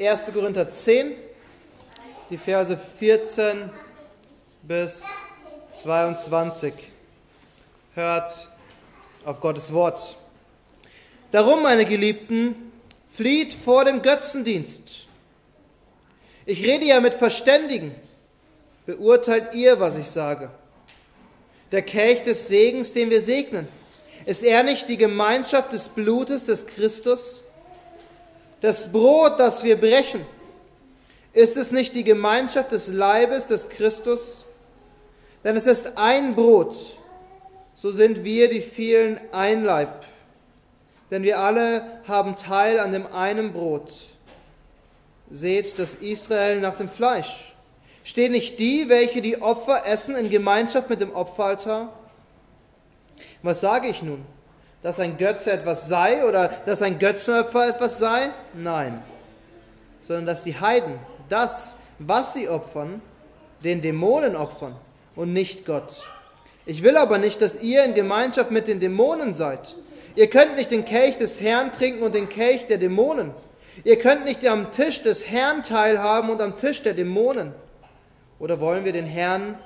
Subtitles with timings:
[0.00, 0.32] 1.
[0.32, 1.14] Korinther 10,
[2.30, 3.68] die Verse 14
[4.62, 5.04] bis
[5.72, 6.72] 22.
[7.94, 8.32] Hört
[9.26, 10.16] auf Gottes Wort.
[11.32, 12.72] Darum, meine Geliebten,
[13.10, 15.06] flieht vor dem Götzendienst.
[16.46, 17.94] Ich rede ja mit Verständigen.
[18.86, 20.50] Beurteilt ihr, was ich sage.
[21.72, 23.68] Der Kelch des Segens, den wir segnen,
[24.24, 27.42] ist er nicht die Gemeinschaft des Blutes des Christus?
[28.60, 30.26] Das Brot, das wir brechen,
[31.32, 34.44] ist es nicht die Gemeinschaft des Leibes des Christus?
[35.44, 36.76] Denn es ist ein Brot,
[37.74, 40.04] so sind wir die vielen ein Leib.
[41.10, 43.90] Denn wir alle haben Teil an dem einen Brot.
[45.30, 47.54] Seht das Israel nach dem Fleisch.
[48.04, 51.92] Stehen nicht die, welche die Opfer essen, in Gemeinschaft mit dem Opferaltar?
[53.42, 54.24] Was sage ich nun?
[54.82, 58.30] Dass ein Götze etwas sei oder dass ein Götzenopfer etwas sei?
[58.54, 59.02] Nein.
[60.00, 60.98] Sondern dass die Heiden
[61.28, 63.02] das, was sie opfern,
[63.62, 64.74] den Dämonen opfern
[65.16, 66.02] und nicht Gott.
[66.64, 69.76] Ich will aber nicht, dass ihr in Gemeinschaft mit den Dämonen seid.
[70.14, 73.32] Ihr könnt nicht den Kelch des Herrn trinken und den Kelch der Dämonen.
[73.84, 77.54] Ihr könnt nicht am Tisch des Herrn teilhaben und am Tisch der Dämonen.
[78.38, 79.58] Oder wollen wir den Herrn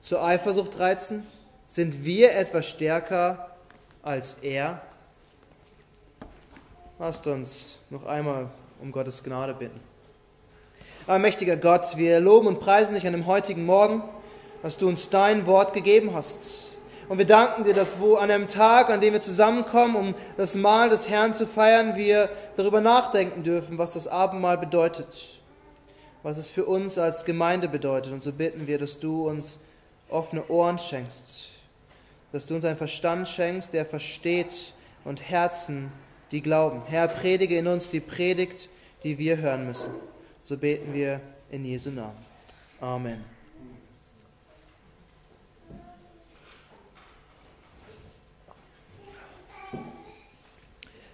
[0.00, 1.26] zur Eifersucht reizen?
[1.66, 3.47] Sind wir etwas stärker
[4.02, 4.80] als er?
[6.98, 8.48] Lasst uns noch einmal
[8.80, 9.80] um Gottes Gnade bitten.
[11.06, 14.02] Aber mächtiger Gott, wir loben und preisen dich an dem heutigen Morgen,
[14.62, 16.68] dass du uns dein Wort gegeben hast.
[17.08, 20.54] Und wir danken dir, dass wo an einem Tag, an dem wir zusammenkommen, um das
[20.54, 25.40] Mahl des Herrn zu feiern, wir darüber nachdenken dürfen, was das Abendmahl bedeutet,
[26.22, 28.12] was es für uns als Gemeinde bedeutet.
[28.12, 29.60] Und so bitten wir, dass du uns
[30.10, 31.50] offene Ohren schenkst,
[32.32, 35.90] dass du uns einen Verstand schenkst, der versteht und Herzen,
[36.30, 36.82] die glauben.
[36.86, 38.68] Herr, predige in uns die Predigt,
[39.02, 39.92] die wir hören müssen.
[40.44, 42.16] So beten wir in Jesu Namen.
[42.80, 43.24] Amen.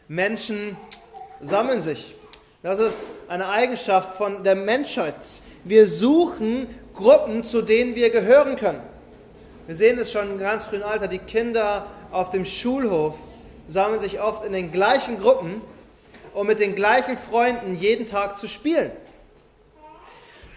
[0.09, 0.77] Menschen
[1.41, 2.15] sammeln sich.
[2.63, 5.15] Das ist eine Eigenschaft von der Menschheit.
[5.65, 8.83] Wir suchen Gruppen, zu denen wir gehören können.
[9.67, 11.09] Wir sehen es schon im ganz frühen Alter.
[11.09, 13.17] Die Kinder auf dem Schulhof
[13.67, 15.63] sammeln sich oft in den gleichen Gruppen,
[16.35, 18.93] um mit den gleichen Freunden jeden Tag zu spielen.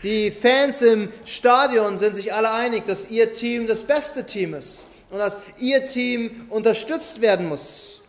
[0.03, 4.87] Die Fans im Stadion sind sich alle einig, dass ihr Team das beste Team ist
[5.09, 8.01] und dass ihr Team unterstützt werden muss.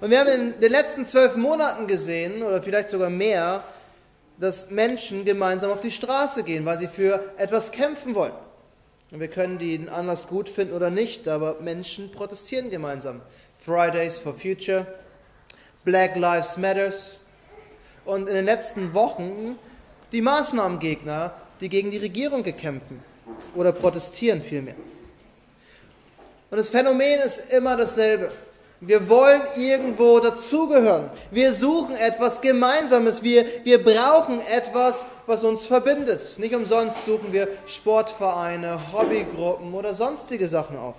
[0.00, 3.64] Und wir haben in den letzten zwölf Monaten gesehen, oder vielleicht sogar mehr,
[4.38, 8.32] dass Menschen gemeinsam auf die Straße gehen, weil sie für etwas kämpfen wollen.
[9.10, 13.20] Und wir können den Anlass gut finden oder nicht, aber Menschen protestieren gemeinsam.
[13.58, 14.86] Fridays for Future,
[15.84, 17.18] Black Lives Matters.
[18.04, 19.58] Und in den letzten Wochen
[20.12, 23.02] die Maßnahmengegner, die gegen die Regierung gekämpfen
[23.54, 24.76] oder protestieren vielmehr.
[26.50, 28.32] Und das Phänomen ist immer dasselbe.
[28.82, 31.10] Wir wollen irgendwo dazugehören.
[31.30, 33.22] Wir suchen etwas Gemeinsames.
[33.22, 36.38] Wir, wir brauchen etwas, was uns verbindet.
[36.38, 40.96] Nicht umsonst suchen wir Sportvereine, Hobbygruppen oder sonstige Sachen auf.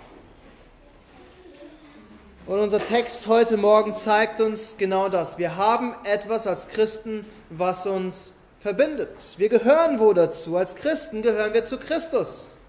[2.46, 5.40] Und unser Text heute Morgen zeigt uns genau das.
[5.40, 9.09] Wir haben etwas als Christen, was uns verbindet.
[9.38, 10.56] Wir gehören wo dazu.
[10.56, 12.59] Als Christen gehören wir zu Christus.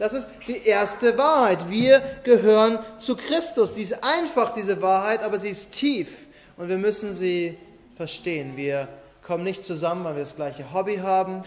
[0.00, 1.68] Das ist die erste Wahrheit.
[1.68, 3.74] Wir gehören zu Christus.
[3.74, 6.26] Die ist einfach, diese Wahrheit, aber sie ist tief.
[6.56, 7.58] Und wir müssen sie
[7.98, 8.56] verstehen.
[8.56, 8.88] Wir
[9.22, 11.44] kommen nicht zusammen, weil wir das gleiche Hobby haben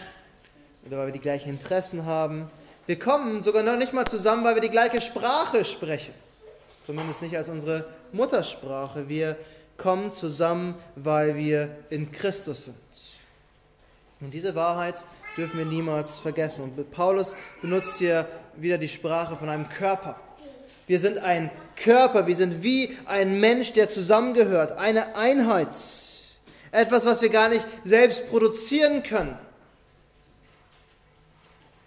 [0.86, 2.48] oder weil wir die gleichen Interessen haben.
[2.86, 6.14] Wir kommen sogar noch nicht mal zusammen, weil wir die gleiche Sprache sprechen.
[6.86, 9.08] Zumindest nicht als unsere Muttersprache.
[9.08, 9.36] Wir
[9.78, 12.76] kommen zusammen, weil wir in Christus sind.
[14.20, 15.02] Und diese Wahrheit
[15.36, 16.64] dürfen wir niemals vergessen.
[16.64, 20.18] Und Paulus benutzt hier wieder die Sprache von einem Körper.
[20.86, 25.68] Wir sind ein Körper, wir sind wie ein Mensch, der zusammengehört, eine Einheit.
[26.70, 29.38] Etwas, was wir gar nicht selbst produzieren können.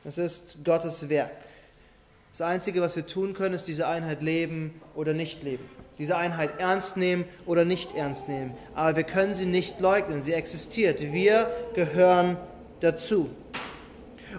[0.03, 1.31] Es ist Gottes Werk.
[2.31, 5.67] Das Einzige, was wir tun können, ist diese Einheit leben oder nicht leben.
[5.97, 8.55] Diese Einheit ernst nehmen oder nicht ernst nehmen.
[8.75, 10.21] Aber wir können sie nicht leugnen.
[10.21, 11.01] Sie existiert.
[11.01, 12.37] Wir gehören
[12.79, 13.29] dazu.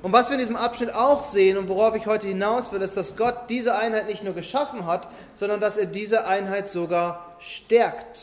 [0.02, 2.96] Und was wir in diesem Abschnitt auch sehen und worauf ich heute hinaus will, ist,
[2.96, 8.18] dass Gott diese Einheit nicht nur geschaffen hat, sondern dass er diese Einheit sogar stärkt.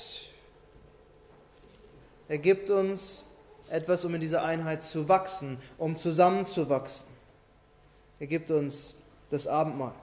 [2.27, 3.25] Er gibt uns
[3.69, 7.07] etwas, um in dieser Einheit zu wachsen, um zusammenzuwachsen.
[8.19, 8.95] Er gibt uns
[9.29, 9.93] das Abendmahl.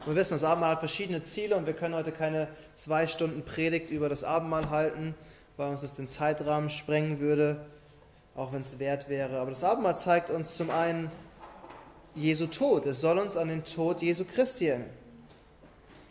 [0.00, 3.44] Und wir wissen, das Abendmahl hat verschiedene Ziele und wir können heute keine zwei Stunden
[3.44, 5.14] Predigt über das Abendmahl halten,
[5.58, 7.60] weil uns das den Zeitrahmen sprengen würde,
[8.34, 9.38] auch wenn es wert wäre.
[9.38, 11.10] Aber das Abendmahl zeigt uns zum einen
[12.14, 12.86] Jesu Tod.
[12.86, 14.90] Es soll uns an den Tod Jesu Christi erinnern.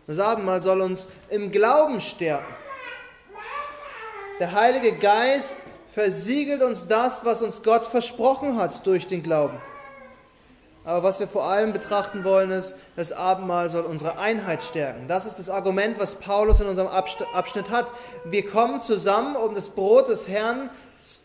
[0.07, 2.55] Das Abendmahl soll uns im Glauben stärken.
[4.39, 5.57] Der Heilige Geist
[5.93, 9.57] versiegelt uns das, was uns Gott versprochen hat durch den Glauben.
[10.89, 15.07] Aber was wir vor allem betrachten wollen, ist, das Abendmahl soll unsere Einheit stärken.
[15.07, 17.85] Das ist das Argument, was Paulus in unserem Abschnitt hat.
[18.25, 20.71] Wir kommen zusammen, um das Brot des Herrn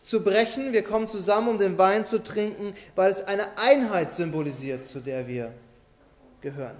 [0.03, 0.71] zu brechen.
[0.71, 5.27] Wir kommen zusammen, um den Wein zu trinken, weil es eine Einheit symbolisiert, zu der
[5.27, 5.51] wir
[6.41, 6.77] gehören.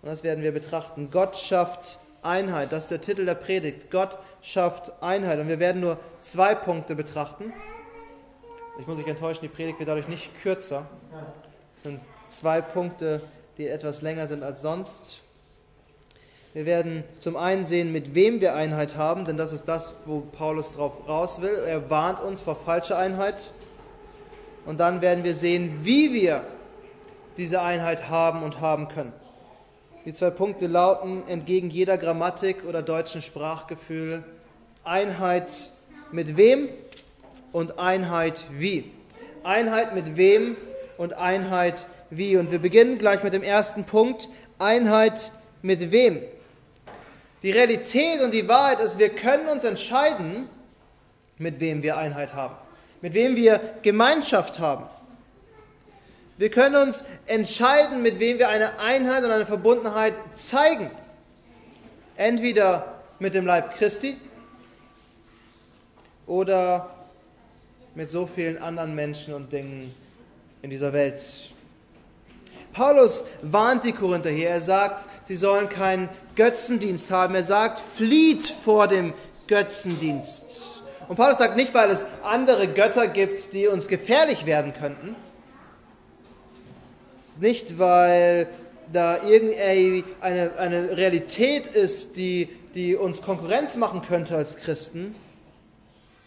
[0.00, 1.10] Und das werden wir betrachten.
[1.12, 2.72] Gott schafft Einheit.
[2.72, 3.90] Das ist der Titel der Predigt.
[3.90, 5.40] Gott schafft Einheit.
[5.40, 7.52] Und wir werden nur zwei Punkte betrachten.
[8.80, 10.86] Ich muss mich enttäuschen, die Predigt wird dadurch nicht kürzer.
[11.78, 13.20] Es sind zwei Punkte,
[13.56, 15.20] die etwas länger sind als sonst.
[16.52, 20.18] Wir werden zum einen sehen, mit wem wir Einheit haben, denn das ist das, wo
[20.18, 21.54] Paulus drauf raus will.
[21.54, 23.52] Er warnt uns vor falscher Einheit.
[24.66, 26.42] Und dann werden wir sehen, wie wir
[27.36, 29.12] diese Einheit haben und haben können.
[30.04, 34.24] Die zwei Punkte lauten entgegen jeder Grammatik oder deutschen Sprachgefühl
[34.82, 35.70] Einheit
[36.10, 36.70] mit wem
[37.52, 38.90] und Einheit wie.
[39.44, 40.56] Einheit mit wem
[40.98, 42.36] und Einheit wie.
[42.36, 44.28] Und wir beginnen gleich mit dem ersten Punkt,
[44.58, 46.20] Einheit mit wem.
[47.42, 50.48] Die Realität und die Wahrheit ist, wir können uns entscheiden,
[51.38, 52.56] mit wem wir Einheit haben,
[53.00, 54.86] mit wem wir Gemeinschaft haben.
[56.36, 60.90] Wir können uns entscheiden, mit wem wir eine Einheit und eine Verbundenheit zeigen.
[62.16, 64.16] Entweder mit dem Leib Christi
[66.26, 66.90] oder
[67.94, 69.92] mit so vielen anderen Menschen und Dingen,
[70.62, 71.20] in dieser Welt.
[72.72, 74.50] Paulus warnt die Korinther hier.
[74.50, 77.34] Er sagt, sie sollen keinen Götzendienst haben.
[77.34, 79.14] Er sagt, flieht vor dem
[79.46, 80.82] Götzendienst.
[81.08, 85.16] Und Paulus sagt nicht, weil es andere Götter gibt, die uns gefährlich werden könnten.
[87.40, 88.48] Nicht, weil
[88.92, 95.14] da irgendwie eine, eine Realität ist, die, die uns Konkurrenz machen könnte als Christen,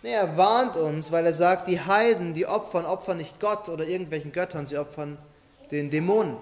[0.03, 3.85] Nee, er warnt uns, weil er sagt, die Heiden, die opfern, opfern nicht Gott oder
[3.85, 5.17] irgendwelchen Göttern, sie opfern
[5.69, 6.37] den Dämonen.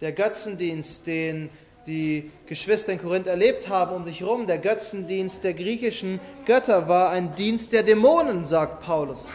[0.00, 1.50] Der Götzendienst, den
[1.86, 7.10] die Geschwister in Korinth erlebt haben um sich herum, der Götzendienst der griechischen Götter war
[7.10, 9.26] ein Dienst der Dämonen, sagt Paulus,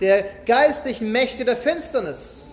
[0.00, 2.48] der geistlichen Mächte der Finsternis.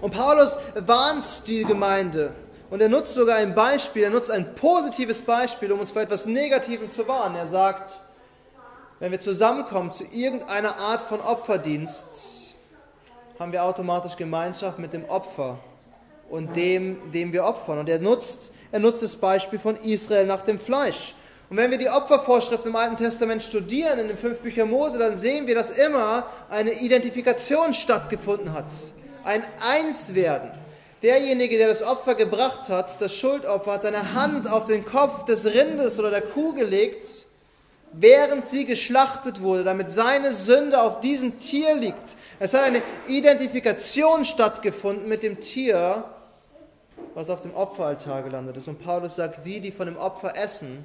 [0.00, 2.32] Und Paulus warnt die Gemeinde
[2.70, 6.26] und er nutzt sogar ein Beispiel, er nutzt ein positives Beispiel, um uns vor etwas
[6.26, 7.36] Negativem zu warnen.
[7.36, 8.00] Er sagt,
[9.00, 12.54] wenn wir zusammenkommen zu irgendeiner Art von Opferdienst,
[13.38, 15.58] haben wir automatisch Gemeinschaft mit dem Opfer
[16.28, 17.78] und dem, dem wir opfern.
[17.78, 21.14] Und er nutzt, er nutzt das Beispiel von Israel nach dem Fleisch.
[21.48, 25.16] Und wenn wir die Opfervorschrift im Alten Testament studieren, in den fünf Büchern Mose, dann
[25.16, 28.66] sehen wir, dass immer eine Identifikation stattgefunden hat.
[29.24, 30.52] Ein Einswerden.
[31.02, 35.46] Derjenige, der das Opfer gebracht hat, das Schuldopfer, hat seine Hand auf den Kopf des
[35.46, 37.26] Rindes oder der Kuh gelegt,
[37.92, 42.16] während sie geschlachtet wurde, damit seine Sünde auf diesem Tier liegt.
[42.38, 46.04] Es hat eine Identifikation stattgefunden mit dem Tier,
[47.14, 48.68] was auf dem Opferaltar gelandet ist.
[48.68, 50.84] Und Paulus sagt, die, die von dem Opfer essen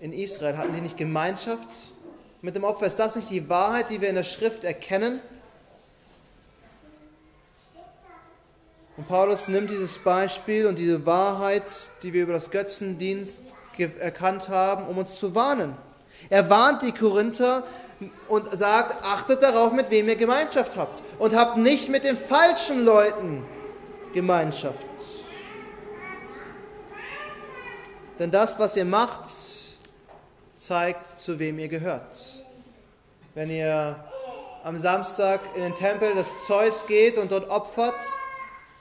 [0.00, 1.68] in Israel, hatten die nicht Gemeinschaft
[2.40, 2.86] mit dem Opfer?
[2.86, 5.20] Ist das nicht die Wahrheit, die wir in der Schrift erkennen?
[8.96, 11.70] Und Paulus nimmt dieses Beispiel und diese Wahrheit,
[12.02, 15.76] die wir über das Götzendienst erkannt haben, um uns zu warnen.
[16.30, 17.64] Er warnt die Korinther
[18.28, 21.02] und sagt, achtet darauf, mit wem ihr Gemeinschaft habt.
[21.18, 23.44] Und habt nicht mit den falschen Leuten
[24.12, 24.86] Gemeinschaft.
[28.20, 29.22] Denn das, was ihr macht,
[30.56, 32.44] zeigt, zu wem ihr gehört.
[33.34, 34.04] Wenn ihr
[34.62, 37.96] am Samstag in den Tempel des Zeus geht und dort opfert,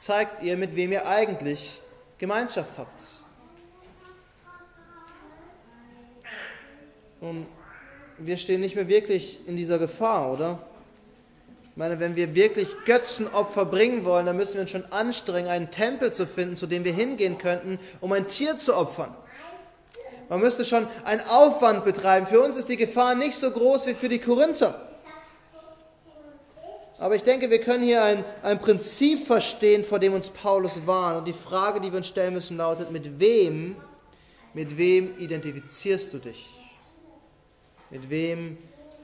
[0.03, 1.81] zeigt ihr, mit wem ihr eigentlich
[2.17, 3.03] Gemeinschaft habt.
[7.21, 7.47] Und
[8.17, 10.59] wir stehen nicht mehr wirklich in dieser Gefahr, oder?
[11.71, 15.71] Ich meine, wenn wir wirklich Götzenopfer bringen wollen, dann müssen wir uns schon anstrengen, einen
[15.71, 19.15] Tempel zu finden, zu dem wir hingehen könnten, um ein Tier zu opfern.
[20.27, 22.27] Man müsste schon einen Aufwand betreiben.
[22.27, 24.92] Für uns ist die Gefahr nicht so groß wie für die Korinther.
[26.97, 31.19] Aber ich denke, wir können hier ein, ein Prinzip verstehen, vor dem uns Paulus warnt.
[31.19, 33.75] Und die Frage, die wir uns stellen müssen, lautet, mit wem,
[34.53, 36.47] mit wem identifizierst du dich?
[37.89, 38.57] Mit wem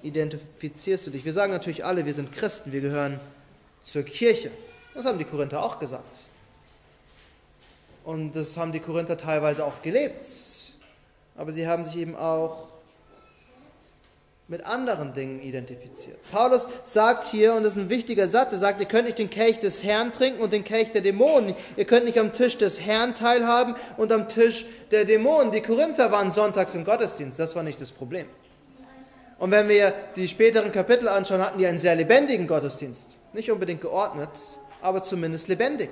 [0.04, 1.26] identifizierst du dich?
[1.26, 3.20] Wir sagen natürlich alle, wir sind Christen, wir gehören
[3.84, 4.52] zur Kirche.
[4.94, 6.16] Das haben die Korinther auch gesagt.
[8.04, 10.28] Und das haben die Korinther teilweise auch gelebt.
[11.36, 12.68] aber sie haben sich eben auch
[14.50, 16.18] mit anderen Dingen identifiziert.
[16.32, 19.30] Paulus sagt hier, und das ist ein wichtiger Satz, er sagt, ihr könnt nicht den
[19.30, 21.54] Kelch des Herrn trinken und den Kelch der Dämonen.
[21.78, 25.52] Ihr könnt nicht am Tisch des Herrn teilhaben und am Tisch der Dämonen.
[25.52, 28.26] Die Korinther waren sonntags im Gottesdienst, das war nicht das Problem.
[29.38, 33.18] Und wenn wir die späteren Kapitel anschauen, hatten die einen sehr lebendigen Gottesdienst.
[33.34, 34.32] Nicht unbedingt geordnet,
[34.82, 35.92] aber zumindest lebendig.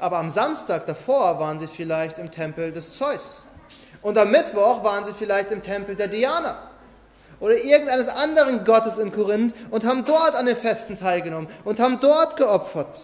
[0.00, 3.44] Aber am Samstag davor waren sie vielleicht im Tempel des Zeus.
[4.04, 6.58] Und am Mittwoch waren sie vielleicht im Tempel der Diana
[7.40, 12.00] oder irgendeines anderen Gottes in Korinth und haben dort an den Festen teilgenommen und haben
[12.00, 12.98] dort geopfert.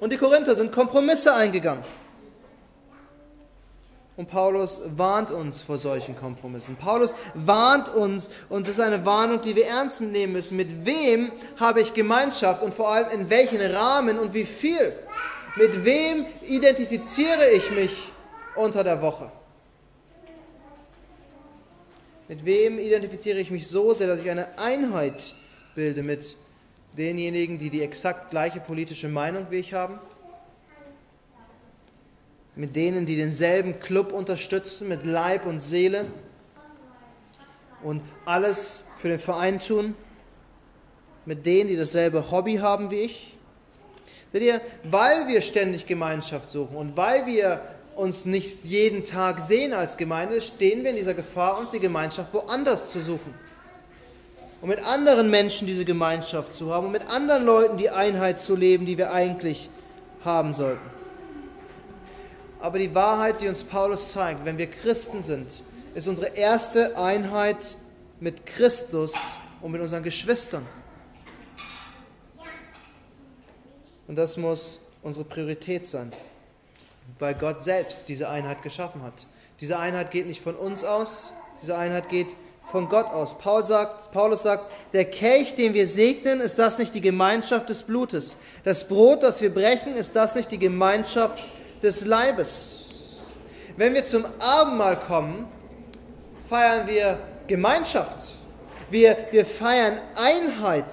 [0.00, 1.84] Und die Korinther sind Kompromisse eingegangen.
[4.16, 6.76] Und Paulus warnt uns vor solchen Kompromissen.
[6.76, 10.56] Paulus warnt uns, und das ist eine Warnung, die wir ernst nehmen müssen.
[10.56, 14.98] Mit wem habe ich Gemeinschaft und vor allem in welchen Rahmen und wie viel?
[15.56, 18.13] Mit wem identifiziere ich mich
[18.56, 19.30] unter der Woche?
[22.28, 25.34] Mit wem identifiziere ich mich so sehr, dass ich eine Einheit
[25.74, 26.36] bilde mit
[26.96, 29.98] denjenigen, die die exakt gleiche politische Meinung wie ich haben?
[32.56, 36.06] Mit denen, die denselben Club unterstützen, mit Leib und Seele
[37.82, 39.94] und alles für den Verein tun?
[41.26, 43.36] Mit denen, die dasselbe Hobby haben wie ich?
[44.32, 47.60] Seht ihr, weil wir ständig Gemeinschaft suchen und weil wir
[47.96, 52.32] uns nicht jeden Tag sehen als Gemeinde, stehen wir in dieser Gefahr, uns die Gemeinschaft
[52.32, 53.34] woanders zu suchen.
[54.60, 58.56] Und mit anderen Menschen diese Gemeinschaft zu haben und mit anderen Leuten die Einheit zu
[58.56, 59.68] leben, die wir eigentlich
[60.24, 60.90] haben sollten.
[62.60, 65.62] Aber die Wahrheit, die uns Paulus zeigt, wenn wir Christen sind,
[65.94, 67.76] ist unsere erste Einheit
[68.20, 69.12] mit Christus
[69.60, 70.66] und mit unseren Geschwistern.
[74.08, 76.10] Und das muss unsere Priorität sein
[77.18, 79.26] weil Gott selbst diese Einheit geschaffen hat.
[79.60, 82.28] Diese Einheit geht nicht von uns aus, diese Einheit geht
[82.64, 83.38] von Gott aus.
[83.38, 87.82] Paul sagt, Paulus sagt, der Kelch, den wir segnen, ist das nicht die Gemeinschaft des
[87.82, 88.36] Blutes?
[88.64, 91.46] Das Brot, das wir brechen, ist das nicht die Gemeinschaft
[91.82, 92.84] des Leibes?
[93.76, 95.46] Wenn wir zum Abendmahl kommen,
[96.48, 98.18] feiern wir Gemeinschaft.
[98.90, 100.92] Wir, wir feiern Einheit.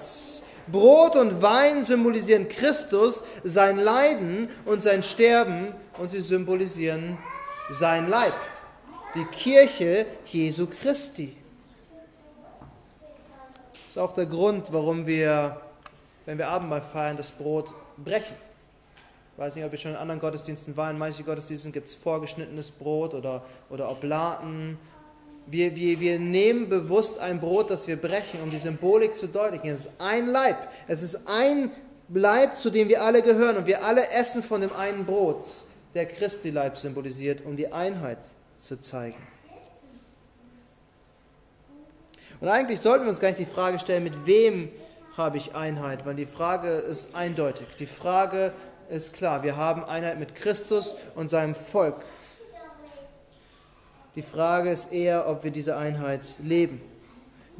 [0.70, 7.18] Brot und Wein symbolisieren Christus, sein Leiden und sein Sterben und sie symbolisieren
[7.70, 8.34] sein Leib,
[9.14, 11.36] die Kirche Jesu Christi.
[13.72, 15.60] Das ist auch der Grund, warum wir,
[16.24, 18.36] wenn wir Abendmahl feiern, das Brot brechen.
[19.34, 20.92] Ich weiß nicht, ob ihr schon in anderen Gottesdiensten waren.
[20.92, 24.78] In manchen Gottesdiensten gibt es vorgeschnittenes Brot oder, oder Oblaten.
[25.46, 29.70] Wir, wir, wir nehmen bewusst ein Brot, das wir brechen, um die Symbolik zu deutlichen.
[29.70, 30.56] Es ist ein Leib.
[30.86, 31.70] Es ist ein
[32.08, 33.56] Leib, zu dem wir alle gehören.
[33.56, 35.44] Und wir alle essen von dem einen Brot
[35.94, 38.18] der Christi Leib symbolisiert, um die Einheit
[38.58, 39.20] zu zeigen.
[42.40, 44.70] Und eigentlich sollten wir uns gar nicht die Frage stellen, mit wem
[45.16, 47.66] habe ich Einheit, weil die Frage ist eindeutig.
[47.78, 48.52] Die Frage
[48.88, 52.02] ist klar, wir haben Einheit mit Christus und seinem Volk.
[54.14, 56.82] Die Frage ist eher, ob wir diese Einheit leben.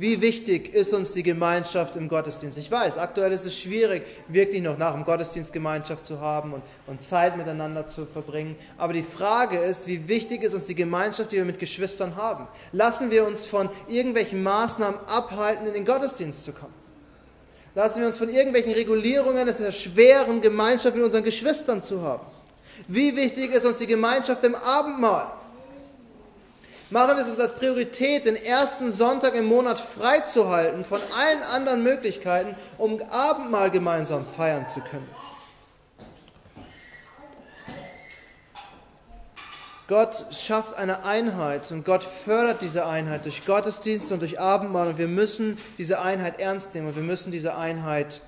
[0.02, 2.58] Wie wichtig ist uns die Gemeinschaft im Gottesdienst?
[2.58, 6.62] Ich weiß, aktuell ist es schwierig, wirklich noch nach dem Gottesdienst Gemeinschaft zu haben und,
[6.88, 8.56] und Zeit miteinander zu verbringen.
[8.78, 12.48] Aber die Frage ist, wie wichtig ist uns die Gemeinschaft, die wir mit Geschwistern haben?
[12.72, 16.74] Lassen wir uns von irgendwelchen Maßnahmen abhalten, in den Gottesdienst zu kommen?
[17.76, 22.26] Lassen wir uns von irgendwelchen Regulierungen es erschweren, Gemeinschaft mit unseren Geschwistern zu haben?
[22.88, 25.30] Wie wichtig ist uns die Gemeinschaft im Abendmahl?
[26.92, 31.82] Machen wir es uns als Priorität, den ersten Sonntag im Monat freizuhalten von allen anderen
[31.82, 35.08] Möglichkeiten, um Abendmahl gemeinsam feiern zu können.
[39.88, 44.98] Gott schafft eine Einheit und Gott fördert diese Einheit durch Gottesdienst und durch Abendmahl und
[44.98, 48.20] wir müssen diese Einheit ernst nehmen und wir müssen diese Einheit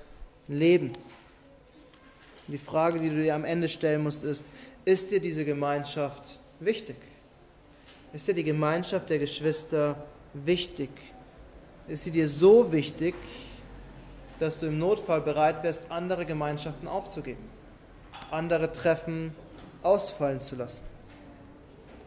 [0.47, 0.89] leben.
[0.89, 4.45] Und die Frage, die du dir am Ende stellen musst, ist,
[4.85, 6.97] ist dir diese Gemeinschaft wichtig?
[8.15, 9.97] Ist dir die Gemeinschaft der Geschwister
[10.33, 10.89] wichtig?
[11.89, 13.13] Ist sie dir so wichtig,
[14.39, 17.43] dass du im Notfall bereit wärst, andere Gemeinschaften aufzugeben,
[18.31, 19.35] andere Treffen
[19.83, 20.83] ausfallen zu lassen?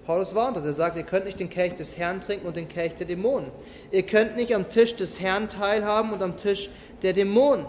[0.06, 2.70] Paulus warnt uns, er sagt, ihr könnt nicht den Kelch des Herrn trinken und den
[2.70, 3.50] Kelch der Dämonen.
[3.90, 6.70] Ihr könnt nicht am Tisch des Herrn teilhaben und am Tisch
[7.02, 7.66] der Dämonen.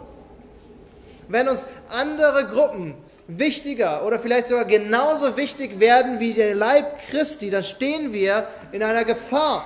[1.28, 2.94] Wenn uns andere Gruppen
[3.30, 8.82] wichtiger oder vielleicht sogar genauso wichtig werden wie der Leib Christi, dann stehen wir in
[8.82, 9.66] einer Gefahr.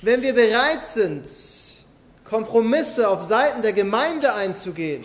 [0.00, 1.26] Wenn wir bereit sind,
[2.24, 5.04] Kompromisse auf Seiten der Gemeinde einzugehen,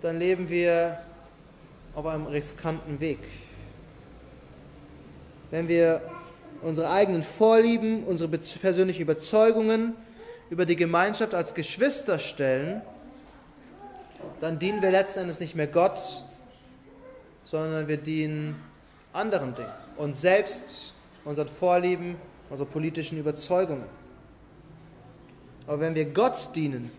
[0.00, 0.98] dann leben wir
[1.94, 3.20] auf einem riskanten Weg.
[5.50, 6.00] Wenn wir
[6.62, 9.94] unsere eigenen Vorlieben, unsere persönlichen Überzeugungen
[10.48, 12.82] über die Gemeinschaft als Geschwister stellen,
[14.44, 15.98] dann dienen wir letzten Endes nicht mehr Gott,
[17.46, 18.62] sondern wir dienen
[19.14, 20.92] anderen Dingen und selbst
[21.24, 22.16] unseren Vorlieben,
[22.50, 23.88] unseren politischen Überzeugungen.
[25.66, 26.92] Aber wenn wir Gott dienen,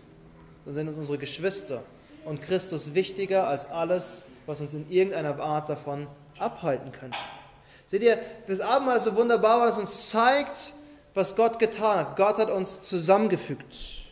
[0.64, 1.84] dann sind uns unsere Geschwister
[2.24, 6.08] und Christus wichtiger als alles, was uns in irgendeiner Art davon
[6.40, 7.18] abhalten könnte.
[7.86, 10.74] Seht ihr, das Abendmahl ist so wunderbar, weil es uns zeigt,
[11.14, 12.16] was Gott getan hat.
[12.16, 14.05] Gott hat uns zusammengefügt.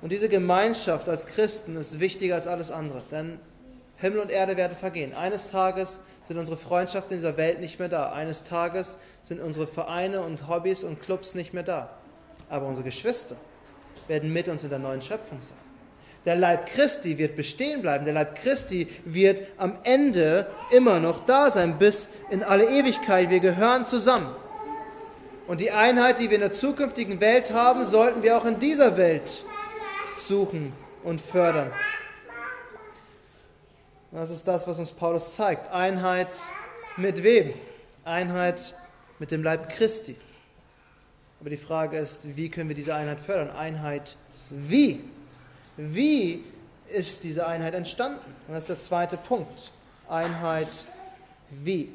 [0.00, 3.40] Und diese Gemeinschaft als Christen ist wichtiger als alles andere, denn
[3.96, 5.12] Himmel und Erde werden vergehen.
[5.12, 8.12] Eines Tages sind unsere Freundschaften in dieser Welt nicht mehr da.
[8.12, 11.90] Eines Tages sind unsere Vereine und Hobbys und Clubs nicht mehr da.
[12.48, 13.36] Aber unsere Geschwister
[14.06, 15.58] werden mit uns in der neuen Schöpfung sein.
[16.24, 18.04] Der Leib Christi wird bestehen bleiben.
[18.04, 23.30] Der Leib Christi wird am Ende immer noch da sein, bis in alle Ewigkeit.
[23.30, 24.34] Wir gehören zusammen.
[25.46, 28.96] Und die Einheit, die wir in der zukünftigen Welt haben, sollten wir auch in dieser
[28.96, 29.44] Welt
[30.18, 30.72] suchen
[31.04, 31.72] und fördern.
[34.10, 35.70] Das ist das, was uns Paulus zeigt.
[35.70, 36.34] Einheit
[36.96, 37.52] mit wem?
[38.04, 38.74] Einheit
[39.18, 40.16] mit dem Leib Christi.
[41.40, 43.50] Aber die Frage ist, wie können wir diese Einheit fördern?
[43.50, 44.16] Einheit
[44.50, 45.00] wie?
[45.76, 46.44] Wie
[46.88, 48.34] ist diese Einheit entstanden?
[48.46, 49.70] Und das ist der zweite Punkt.
[50.08, 50.86] Einheit
[51.50, 51.92] wie?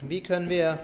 [0.00, 0.78] Wie können wir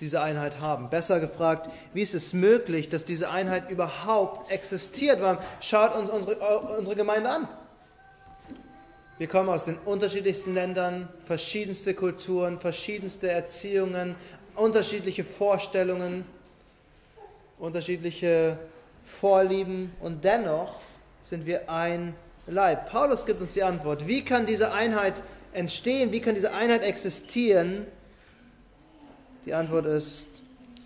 [0.00, 0.90] diese Einheit haben?
[0.90, 5.20] Besser gefragt, wie ist es möglich, dass diese Einheit überhaupt existiert?
[5.20, 6.36] Weil schaut uns unsere,
[6.78, 7.48] unsere Gemeinde an.
[9.18, 14.14] Wir kommen aus den unterschiedlichsten Ländern, verschiedenste Kulturen, verschiedenste Erziehungen,
[14.54, 16.24] unterschiedliche Vorstellungen,
[17.58, 18.58] unterschiedliche
[19.02, 20.76] Vorlieben und dennoch
[21.22, 22.14] sind wir ein
[22.46, 22.90] Leib.
[22.90, 24.06] Paulus gibt uns die Antwort.
[24.06, 26.12] Wie kann diese Einheit entstehen?
[26.12, 27.86] Wie kann diese Einheit existieren?
[29.48, 30.26] Die Antwort ist,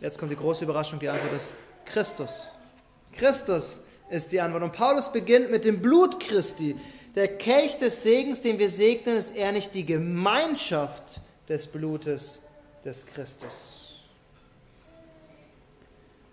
[0.00, 1.52] jetzt kommt die große Überraschung, die Antwort ist
[1.84, 2.50] Christus.
[3.12, 4.62] Christus ist die Antwort.
[4.62, 6.76] Und Paulus beginnt mit dem Blut Christi.
[7.16, 12.38] Der Kelch des Segens, den wir segnen, ist er nicht die Gemeinschaft des Blutes
[12.84, 14.04] des Christus.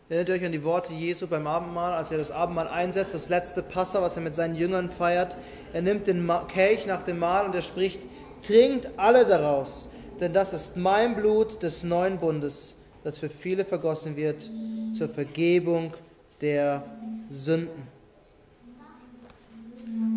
[0.08, 3.63] Erinnert euch an die Worte Jesu beim Abendmahl, als er das Abendmahl einsetzt, das letzte
[3.63, 5.36] Passa, was er mit seinen Jüngern feiert.
[5.74, 8.04] Er nimmt den Kelch nach dem Mahl und er spricht,
[8.44, 9.88] trinkt alle daraus,
[10.19, 14.49] denn das ist mein Blut des neuen Bundes, das für viele vergossen wird
[14.93, 15.93] zur Vergebung
[16.41, 16.84] der
[17.29, 17.88] Sünden.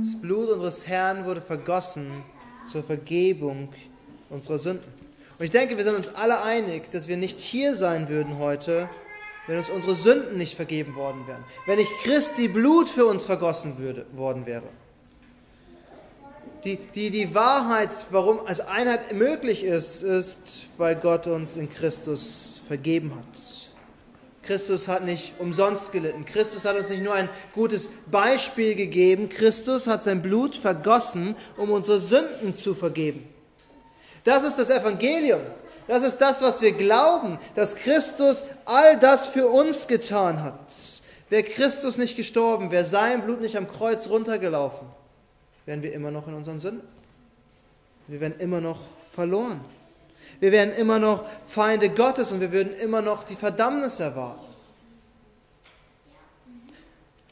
[0.01, 2.25] Das Blut unseres Herrn wurde vergossen
[2.71, 3.69] zur Vergebung
[4.31, 4.93] unserer Sünden.
[5.39, 8.89] Und ich denke, wir sind uns alle einig, dass wir nicht hier sein würden heute,
[9.47, 11.43] wenn uns unsere Sünden nicht vergeben worden wären.
[11.67, 14.69] Wenn nicht Christi Blut für uns vergossen würde, worden wäre.
[16.65, 22.61] Die, die, die Wahrheit, warum als Einheit möglich ist, ist, weil Gott uns in Christus
[22.67, 23.41] vergeben hat.
[24.43, 26.25] Christus hat nicht umsonst gelitten.
[26.25, 31.71] Christus hat uns nicht nur ein gutes Beispiel gegeben, Christus hat sein Blut vergossen, um
[31.71, 33.29] unsere Sünden zu vergeben.
[34.25, 35.41] Das ist das Evangelium.
[35.89, 40.73] Das ist das, was wir glauben, dass Christus all das für uns getan hat.
[41.29, 44.87] Wäre Christus nicht gestorben, wäre sein Blut nicht am Kreuz runtergelaufen,
[45.67, 46.87] wären wir immer noch in unseren Sünden.
[48.09, 48.81] Wir wären immer noch
[49.13, 49.61] verloren.
[50.41, 54.45] Wir wären immer noch Feinde Gottes und wir würden immer noch die Verdammnis erwarten.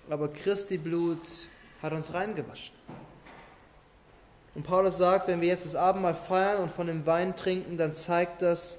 [0.09, 1.21] Aber Christi Blut
[1.83, 2.75] hat uns reingewaschen.
[4.55, 7.95] Und Paulus sagt, wenn wir jetzt das Abendmahl feiern und von dem Wein trinken, dann
[7.95, 8.79] zeigt das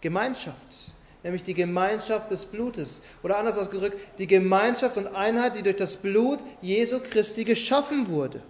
[0.00, 3.02] Gemeinschaft, nämlich die Gemeinschaft des Blutes.
[3.22, 8.42] Oder anders ausgedrückt, die Gemeinschaft und Einheit, die durch das Blut Jesu Christi geschaffen wurde.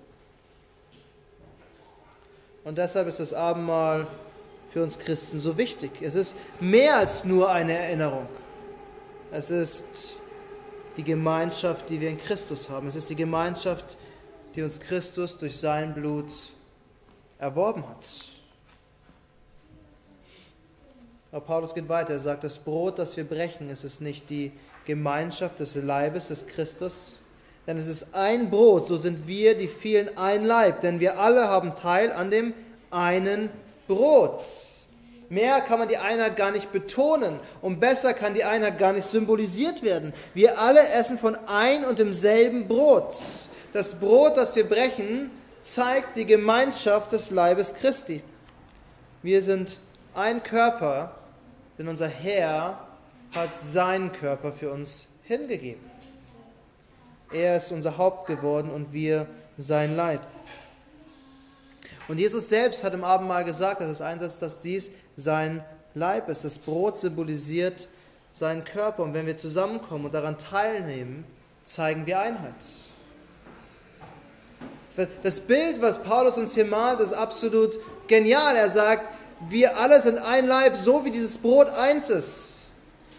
[2.65, 4.07] Und deshalb ist das Abendmahl
[4.71, 5.91] für uns Christen so wichtig.
[6.01, 8.29] Es ist mehr als nur eine Erinnerung.
[9.31, 10.17] Es ist
[10.97, 12.87] die Gemeinschaft, die wir in Christus haben.
[12.87, 13.97] Es ist die Gemeinschaft,
[14.55, 16.33] die uns Christus durch sein Blut
[17.39, 18.07] erworben hat.
[21.33, 22.13] Aber Paulus geht weiter.
[22.13, 24.53] Er sagt, das Brot, das wir brechen, ist es nicht die
[24.85, 27.22] Gemeinschaft des Leibes des Christus,
[27.67, 31.49] denn es ist ein Brot, so sind wir die vielen ein Leib, denn wir alle
[31.49, 32.55] haben Teil an dem
[32.91, 33.51] einen
[33.87, 34.43] Brot.
[35.29, 39.07] Mehr kann man die Einheit gar nicht betonen und besser kann die Einheit gar nicht
[39.07, 40.13] symbolisiert werden.
[40.35, 43.15] Wir alle essen von ein und demselben Brot.
[43.73, 45.31] Das Brot, das wir brechen,
[45.63, 48.23] zeigt die Gemeinschaft des Leibes Christi.
[49.23, 49.79] Wir sind
[50.15, 51.15] ein Körper,
[51.79, 52.87] denn unser Herr
[53.35, 55.92] hat seinen Körper für uns hingegeben.
[57.33, 59.27] Er ist unser Haupt geworden und wir
[59.59, 60.27] sein Leib.
[62.09, 65.65] Und Jesus selbst hat im Abendmahl gesagt, dass es einsetzt, dass dies sein
[65.95, 66.45] Leib ist.
[66.45, 67.89] Das Brot symbolisiert
[68.33, 69.03] seinen Körper.
[69.03, 71.25] Und wenn wir zusammenkommen und daran teilnehmen,
[71.65, 72.55] zeigen wir Einheit.
[75.23, 78.57] Das Bild, was Paulus uns hier malt, ist absolut genial.
[78.57, 79.09] Er sagt,
[79.49, 82.52] wir alle sind ein Leib, so wie dieses Brot eins ist.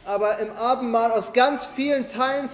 [0.05, 2.49] Aber im Abendmahl aus ganz vielen Teilen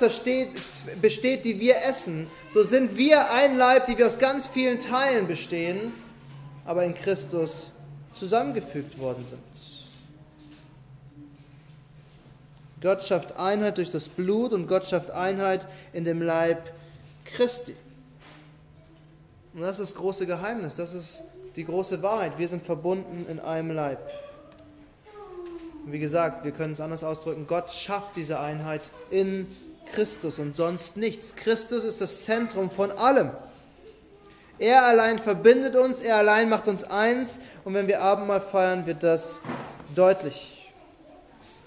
[1.01, 2.27] besteht, die wir essen.
[2.53, 5.91] So sind wir ein Leib, die wir aus ganz vielen Teilen bestehen,
[6.65, 7.71] aber in Christus
[8.13, 9.39] zusammengefügt worden sind.
[12.81, 16.71] Gott schafft Einheit durch das Blut und Gott schafft Einheit in dem Leib
[17.25, 17.75] Christi.
[19.53, 21.23] Und das ist das große Geheimnis, das ist
[21.55, 22.37] die große Wahrheit.
[22.37, 23.99] Wir sind verbunden in einem Leib.
[25.89, 29.47] Und wie gesagt, wir können es anders ausdrücken, Gott schafft diese Einheit in
[29.91, 31.35] Christus und sonst nichts.
[31.35, 33.31] Christus ist das Zentrum von allem.
[34.59, 39.01] Er allein verbindet uns, er allein macht uns eins und wenn wir Abendmahl feiern, wird
[39.01, 39.41] das
[39.95, 40.71] deutlich.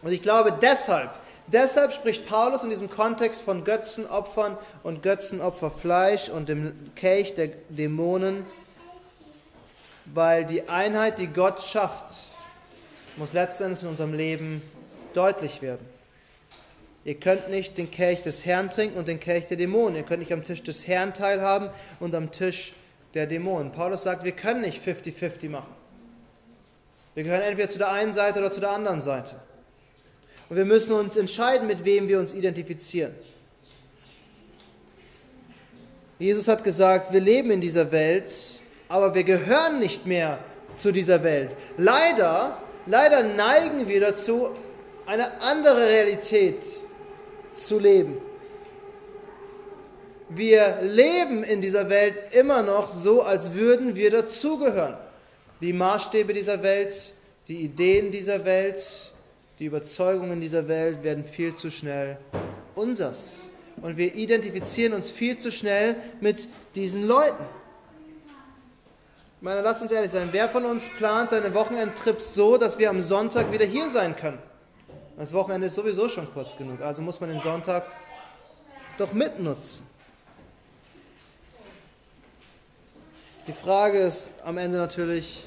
[0.02, 1.10] Und ich glaube deshalb,
[1.48, 8.46] deshalb spricht Paulus in diesem Kontext von Götzenopfern und Götzenopferfleisch und dem Kelch der Dämonen,
[10.14, 12.31] weil die Einheit, die Gott schafft,
[13.16, 14.62] muss letztendlich in unserem Leben
[15.14, 15.86] deutlich werden.
[17.04, 19.96] Ihr könnt nicht den Kelch des Herrn trinken und den Kelch der Dämonen.
[19.96, 22.74] Ihr könnt nicht am Tisch des Herrn teilhaben und am Tisch
[23.14, 23.72] der Dämonen.
[23.72, 25.74] Paulus sagt, wir können nicht 50-50 machen.
[27.14, 29.34] Wir gehören entweder zu der einen Seite oder zu der anderen Seite.
[30.48, 33.14] Und wir müssen uns entscheiden, mit wem wir uns identifizieren.
[36.18, 38.32] Jesus hat gesagt, wir leben in dieser Welt,
[38.88, 40.38] aber wir gehören nicht mehr
[40.76, 41.56] zu dieser Welt.
[41.76, 44.50] Leider, leider neigen wir dazu,
[45.06, 46.64] eine andere Realität
[47.52, 48.20] zu leben
[50.36, 54.96] wir leben in dieser Welt immer noch so, als würden wir dazugehören.
[55.60, 57.12] Die Maßstäbe dieser Welt,
[57.48, 59.12] die Ideen dieser Welt,
[59.58, 62.16] die Überzeugungen dieser Welt werden viel zu schnell
[62.74, 63.50] unsers.
[63.80, 67.44] Und wir identifizieren uns viel zu schnell mit diesen Leuten.
[69.42, 72.88] Ich meine, lasst uns ehrlich sein, wer von uns plant seine Wochenendtrips so, dass wir
[72.88, 74.38] am Sonntag wieder hier sein können?
[75.18, 77.82] Das Wochenende ist sowieso schon kurz genug, also muss man den Sonntag
[78.98, 79.84] doch mitnutzen.
[83.48, 85.42] Die Frage ist am Ende natürlich,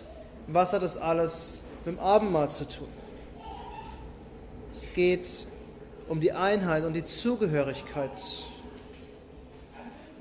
[0.47, 2.89] was hat das alles mit dem Abendmahl zu tun?
[4.73, 5.45] Es geht
[6.09, 8.11] um die Einheit und die Zugehörigkeit.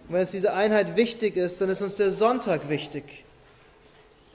[0.07, 3.24] Und wenn uns diese Einheit wichtig ist, dann ist uns der Sonntag wichtig.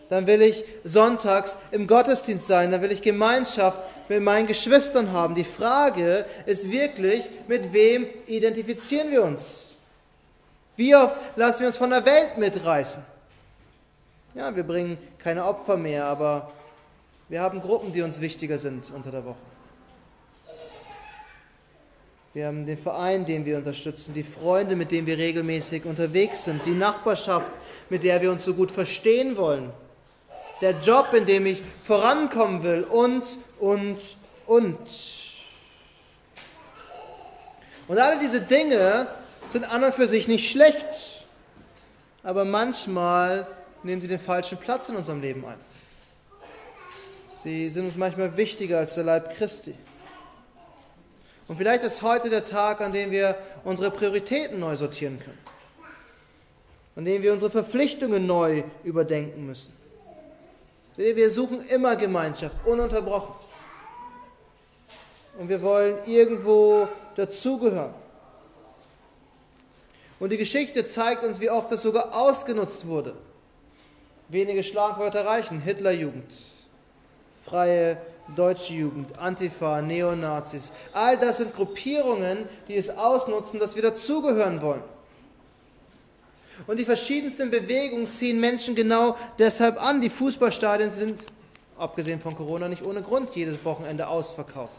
[0.10, 5.36] Dann will ich sonntags im Gottesdienst sein, dann will ich Gemeinschaft mit meinen Geschwistern haben.
[5.36, 9.67] Die Frage ist wirklich, mit wem identifizieren wir uns?
[10.76, 13.04] Wie oft lassen wir uns von der Welt mitreißen?
[14.34, 16.52] Ja, wir bringen keine Opfer mehr, aber
[17.28, 19.38] wir haben Gruppen, die uns wichtiger sind unter der Woche.
[22.34, 26.65] Wir haben den Verein, den wir unterstützen, die Freunde, mit denen wir regelmäßig unterwegs sind,
[26.65, 27.52] die Nachbarschaft,
[27.89, 29.72] mit der wir uns so gut verstehen wollen,
[30.62, 33.24] der Job, in dem ich vorankommen will und,
[33.60, 34.78] und, und.
[37.88, 39.08] Und alle diese Dinge
[39.52, 41.26] sind an und für sich nicht schlecht,
[42.24, 43.48] aber manchmal
[43.84, 45.58] nehmen sie den falschen Platz in unserem Leben ein.
[47.43, 49.74] Sie sind uns manchmal wichtiger als der Leib Christi.
[51.48, 55.38] Und vielleicht ist heute der Tag, an dem wir unsere Prioritäten neu sortieren können.
[56.95, 59.78] An dem wir unsere Verpflichtungen neu überdenken müssen.
[60.99, 63.33] Wir suchen immer Gemeinschaft, ununterbrochen.
[65.38, 67.93] Und wir wollen irgendwo dazugehören.
[70.19, 73.15] Und die Geschichte zeigt uns, wie oft das sogar ausgenutzt wurde.
[74.27, 75.62] Wenige Schlagwörter reichen.
[75.62, 76.33] Hitlerjugend,
[77.45, 77.97] freie
[78.35, 80.73] deutsche Jugend, Antifa, Neonazis.
[80.91, 84.83] All das sind Gruppierungen, die es ausnutzen, dass wir dazugehören wollen.
[86.67, 90.02] Und die verschiedensten Bewegungen ziehen Menschen genau deshalb an.
[90.02, 91.19] Die Fußballstadien sind,
[91.78, 94.74] abgesehen von Corona, nicht ohne Grund jedes Wochenende ausverkauft.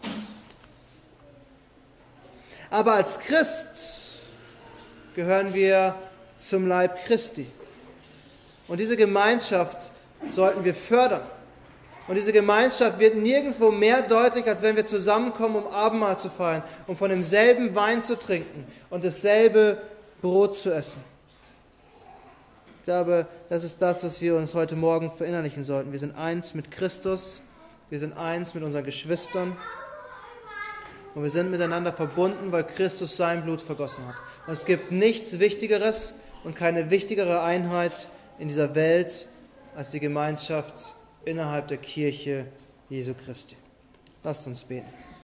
[2.70, 4.12] Aber als Christ
[5.14, 5.94] gehören wir
[6.38, 7.46] zum Leib Christi.
[8.68, 9.90] Und diese Gemeinschaft
[10.30, 11.22] sollten wir fördern.
[12.06, 16.62] Und diese Gemeinschaft wird nirgendwo mehr deutlich, als wenn wir zusammenkommen, um Abendmahl zu feiern,
[16.86, 19.80] um von demselben Wein zu trinken und dasselbe
[20.20, 21.02] Brot zu essen.
[22.80, 25.92] Ich glaube, das ist das, was wir uns heute Morgen verinnerlichen sollten.
[25.92, 27.42] Wir sind eins mit Christus,
[27.88, 29.56] wir sind eins mit unseren Geschwistern
[31.14, 34.14] Und wir sind miteinander verbunden, weil Christus sein Blut vergossen hat.
[34.46, 36.14] Und es gibt nichts Wichtigeres
[36.44, 39.26] und keine wichtigere Einheit in dieser Welt
[39.76, 42.46] als die Gemeinschaft innerhalb der Kirche
[42.88, 43.56] Jesu Christi.
[44.22, 44.88] Lasst uns beten.